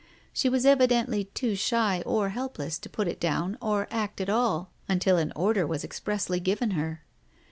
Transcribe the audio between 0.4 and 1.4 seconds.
was evidently